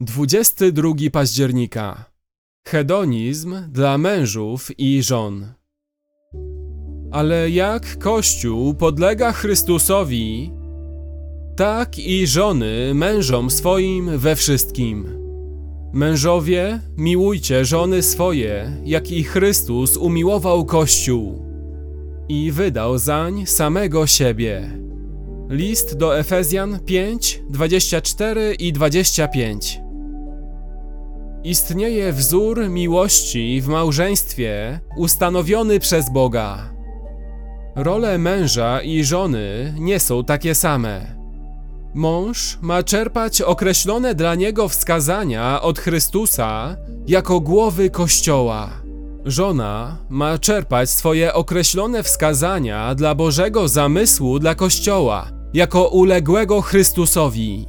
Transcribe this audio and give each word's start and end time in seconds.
22 0.00 1.10
października. 1.12 2.04
Hedonizm 2.68 3.54
dla 3.68 3.98
mężów 3.98 4.70
i 4.78 5.02
żon. 5.02 5.46
Ale 7.12 7.50
jak 7.50 7.98
Kościół 7.98 8.74
podlega 8.74 9.32
Chrystusowi, 9.32 10.50
tak 11.56 11.98
i 11.98 12.26
żony 12.26 12.94
mężom 12.94 13.50
swoim 13.50 14.18
we 14.18 14.36
wszystkim. 14.36 15.06
Mężowie, 15.92 16.80
miłujcie 16.96 17.64
żony 17.64 18.02
swoje, 18.02 18.76
jak 18.84 19.10
i 19.10 19.24
Chrystus 19.24 19.96
umiłował 19.96 20.64
Kościół 20.64 21.44
i 22.28 22.52
wydał 22.52 22.98
zań 22.98 23.46
samego 23.46 24.06
siebie. 24.06 24.78
List 25.48 25.96
do 25.96 26.18
Efezjan 26.18 26.80
5, 26.80 27.42
24 27.50 28.54
i 28.54 28.72
25. 28.72 29.83
Istnieje 31.44 32.12
wzór 32.12 32.68
miłości 32.68 33.60
w 33.60 33.68
małżeństwie 33.68 34.80
ustanowiony 34.96 35.80
przez 35.80 36.10
Boga. 36.10 36.58
Role 37.76 38.18
męża 38.18 38.80
i 38.80 39.04
żony 39.04 39.74
nie 39.78 40.00
są 40.00 40.24
takie 40.24 40.54
same. 40.54 41.16
Mąż 41.94 42.58
ma 42.62 42.82
czerpać 42.82 43.42
określone 43.42 44.14
dla 44.14 44.34
niego 44.34 44.68
wskazania 44.68 45.62
od 45.62 45.78
Chrystusa 45.78 46.76
jako 47.06 47.40
głowy 47.40 47.90
Kościoła. 47.90 48.70
Żona 49.24 49.96
ma 50.08 50.38
czerpać 50.38 50.90
swoje 50.90 51.34
określone 51.34 52.02
wskazania 52.02 52.94
dla 52.94 53.14
Bożego 53.14 53.68
zamysłu 53.68 54.38
dla 54.38 54.54
Kościoła 54.54 55.30
jako 55.54 55.88
uległego 55.88 56.60
Chrystusowi. 56.60 57.66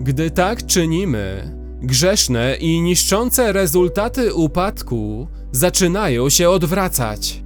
Gdy 0.00 0.30
tak 0.30 0.66
czynimy, 0.66 1.54
grzeszne 1.86 2.56
i 2.60 2.80
niszczące 2.80 3.52
rezultaty 3.52 4.34
upadku 4.34 5.28
zaczynają 5.52 6.28
się 6.28 6.50
odwracać. 6.50 7.42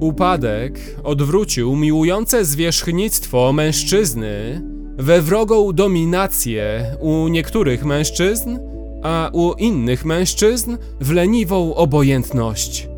Upadek 0.00 0.78
odwrócił 1.04 1.76
miłujące 1.76 2.44
zwierzchnictwo 2.44 3.52
mężczyzny 3.52 4.62
we 4.98 5.22
wrogą 5.22 5.72
dominację 5.72 6.96
u 7.00 7.28
niektórych 7.28 7.84
mężczyzn, 7.84 8.58
a 9.02 9.30
u 9.32 9.52
innych 9.52 10.04
mężczyzn 10.04 10.76
w 11.00 11.10
leniwą 11.10 11.74
obojętność. 11.74 12.88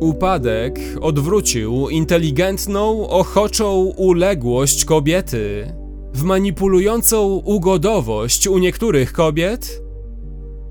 Upadek 0.00 0.80
odwrócił 1.00 1.88
inteligentną, 1.88 3.08
ochoczą 3.08 3.74
uległość 3.96 4.84
kobiety 4.84 5.72
w 6.14 6.22
manipulującą 6.22 7.26
ugodowość 7.44 8.46
u 8.46 8.58
niektórych 8.58 9.12
kobiet 9.12 9.82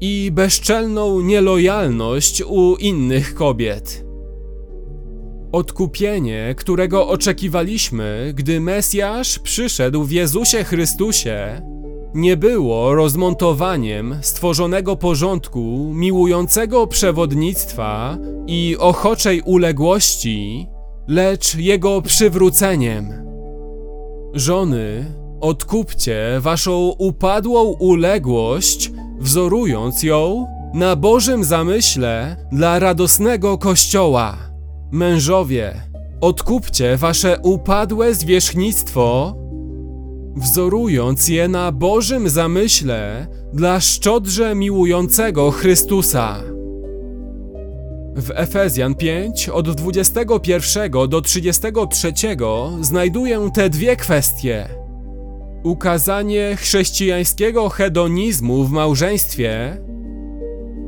i 0.02 0.32
bezczelną 0.32 1.22
nielojalność 1.22 2.44
u 2.48 2.76
innych 2.76 3.36
kobiet. 3.36 4.06
Odkupienie, 5.52 6.56
którego 6.58 7.08
oczekiwaliśmy, 7.08 8.34
gdy 8.36 8.60
Mesjasz 8.60 9.40
przyszedł 9.40 10.04
w 10.04 10.12
Jezusie 10.12 10.64
Chrystusie, 10.64 11.62
nie 12.14 12.38
było 12.38 12.96
rozmontowaniem 12.96 14.16
stworzonego 14.22 14.96
porządku, 14.96 15.92
miłującego 15.94 16.88
przewodnictwa 16.88 18.18
i 18.48 18.76
ochoczej 18.80 19.42
uległości, 19.42 20.68
lecz 21.08 21.56
jego 21.56 22.02
przywróceniem. 22.02 23.14
Żony, 24.34 25.06
odkupcie 25.42 26.38
waszą 26.40 26.94
upadłą 26.98 27.64
uległość, 27.64 28.92
wzorując 29.20 30.04
ją 30.04 30.48
na 30.74 30.96
Bożym 30.96 31.44
zamyśle 31.44 32.36
dla 32.52 32.80
radosnego 32.80 33.58
Kościoła. 33.58 34.38
Mężowie, 34.92 35.82
odkupcie 36.22 36.98
wasze 36.98 37.40
upadłe 37.44 38.14
zwierzchnictwo, 38.14 39.36
wzorując 40.36 41.28
je 41.28 41.48
na 41.48 41.72
Bożym 41.72 42.30
zamyśle 42.30 43.28
dla 43.54 43.80
szczodrze 43.80 44.56
miłującego 44.56 45.52
Chrystusa. 45.52 46.38
W 48.16 48.32
Efezjan 48.36 48.96
5 48.96 49.50
od 49.50 49.70
21 49.70 51.10
do 51.10 51.22
33 51.22 52.14
znajduję 52.82 53.50
te 53.54 53.70
dwie 53.70 53.96
kwestie. 53.96 54.77
Ukazanie 55.64 56.56
chrześcijańskiego 56.56 57.70
hedonizmu 57.70 58.64
w 58.64 58.72
małżeństwie 58.72 59.78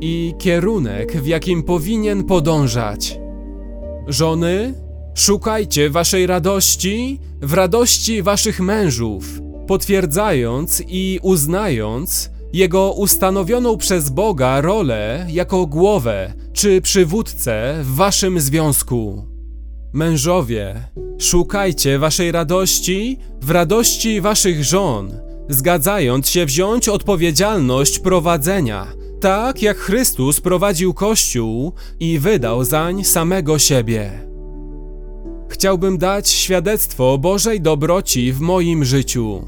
i 0.00 0.34
kierunek, 0.38 1.12
w 1.12 1.26
jakim 1.26 1.62
powinien 1.62 2.24
podążać. 2.24 3.18
Żony, 4.06 4.74
szukajcie 5.14 5.90
waszej 5.90 6.26
radości 6.26 7.20
w 7.40 7.54
radości 7.54 8.22
waszych 8.22 8.60
mężów, 8.60 9.40
potwierdzając 9.66 10.82
i 10.88 11.18
uznając 11.22 12.30
jego 12.52 12.92
ustanowioną 12.92 13.76
przez 13.76 14.10
Boga 14.10 14.60
rolę 14.60 15.26
jako 15.28 15.66
głowę 15.66 16.32
czy 16.52 16.80
przywódcę 16.80 17.80
w 17.82 17.94
waszym 17.94 18.40
związku. 18.40 19.29
Mężowie, 19.92 20.84
szukajcie 21.18 21.98
waszej 21.98 22.32
radości 22.32 23.18
w 23.40 23.50
radości 23.50 24.20
waszych 24.20 24.64
żon, 24.64 25.20
zgadzając 25.48 26.28
się 26.28 26.46
wziąć 26.46 26.88
odpowiedzialność 26.88 27.98
prowadzenia, 27.98 28.86
tak 29.20 29.62
jak 29.62 29.76
Chrystus 29.76 30.40
prowadził 30.40 30.94
Kościół 30.94 31.72
i 32.00 32.18
wydał 32.18 32.64
zań 32.64 33.04
samego 33.04 33.58
siebie. 33.58 34.10
Chciałbym 35.48 35.98
dać 35.98 36.28
świadectwo 36.28 37.18
Bożej 37.18 37.60
dobroci 37.60 38.32
w 38.32 38.40
moim 38.40 38.84
życiu. 38.84 39.44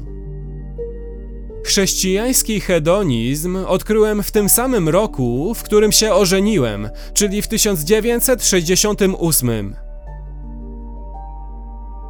Chrześcijański 1.65 2.59
hedonizm 2.59 3.57
odkryłem 3.67 4.23
w 4.23 4.31
tym 4.31 4.49
samym 4.49 4.89
roku, 4.89 5.53
w 5.53 5.63
którym 5.63 5.91
się 5.91 6.13
ożeniłem, 6.13 6.89
czyli 7.13 7.41
w 7.41 7.47
1968. 7.47 9.82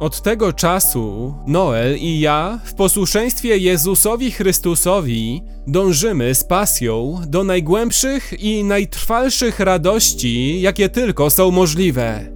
Od 0.00 0.22
tego 0.22 0.52
czasu 0.52 1.34
Noel 1.46 1.96
i 1.98 2.20
ja 2.20 2.58
w 2.64 2.74
posłuszeństwie 2.74 3.58
Jezusowi 3.58 4.30
Chrystusowi 4.30 5.42
dążymy 5.66 6.34
z 6.34 6.44
pasją 6.44 7.20
do 7.26 7.44
najgłębszych 7.44 8.40
i 8.40 8.64
najtrwalszych 8.64 9.60
radości, 9.60 10.60
jakie 10.60 10.88
tylko 10.88 11.30
są 11.30 11.50
możliwe. 11.50 12.34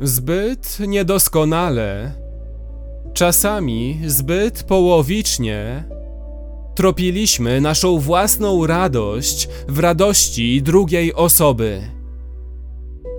Zbyt 0.00 0.78
niedoskonale, 0.80 2.14
czasami 3.14 4.00
zbyt 4.06 4.62
połowicznie, 4.62 5.84
tropiliśmy 6.74 7.60
naszą 7.60 7.98
własną 7.98 8.66
radość 8.66 9.48
w 9.68 9.78
radości 9.78 10.62
drugiej 10.62 11.14
osoby. 11.14 11.93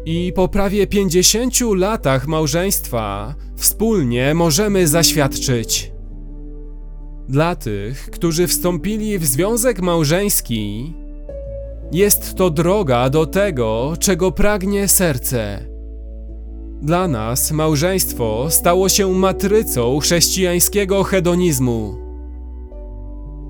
I 0.06 0.34
po 0.36 0.48
prawie 0.48 0.88
50 0.88 1.54
latach 1.76 2.28
małżeństwa 2.28 3.36
wspólnie 3.56 4.34
możemy 4.34 4.88
zaświadczyć. 4.88 5.92
Dla 7.30 7.56
tych, 7.56 8.10
którzy 8.12 8.48
wstąpili 8.48 9.20
w 9.20 9.26
związek 9.26 9.82
małżeński, 9.82 10.94
jest 11.92 12.36
to 12.36 12.50
droga 12.50 13.10
do 13.10 13.26
tego, 13.26 13.94
czego 14.00 14.32
pragnie 14.32 14.88
serce. 14.88 15.66
Dla 16.82 17.08
nas 17.08 17.52
małżeństwo 17.52 18.48
stało 18.50 18.90
się 18.90 19.12
matrycą 19.12 20.00
chrześcijańskiego 20.00 21.04
hedonizmu. 21.04 21.98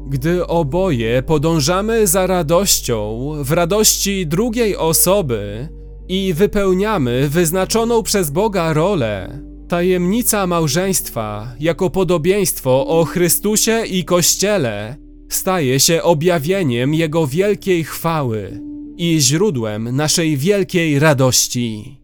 Gdy 0.08 0.48
oboje 0.48 1.24
podążamy 1.24 2.08
za 2.08 2.28
radością 2.28 3.32
w 3.44 3.52
radości 3.52 4.28
drugiej 4.28 4.78
osoby 4.78 5.70
i 6.10 6.34
wypełniamy 6.34 7.30
wyznaczoną 7.30 8.04
przez 8.04 8.32
Boga 8.32 8.74
rolę, 8.74 9.42
tajemnica 9.68 10.48
małżeństwa 10.48 11.56
jako 11.60 11.90
podobieństwo 11.90 12.88
o 12.88 13.06
Chrystusie 13.06 13.84
i 13.86 14.04
Kościele 14.04 14.98
staje 15.30 15.80
się 15.80 16.04
objawieniem 16.04 16.94
Jego 16.94 17.28
wielkiej 17.28 17.84
chwały 17.84 18.62
i 18.98 19.18
źródłem 19.20 19.96
naszej 19.96 20.38
wielkiej 20.38 21.00
radości. 21.00 21.98